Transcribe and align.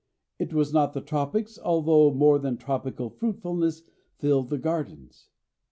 It 0.39 0.51
was 0.51 0.73
not 0.73 0.93
the 0.93 1.01
tropics, 1.01 1.59
although 1.63 2.11
more 2.11 2.39
than 2.39 2.57
tropical 2.57 3.11
fruitfulness 3.11 3.83
filled 4.17 4.49
the 4.49 4.57
gardens. 4.57 5.29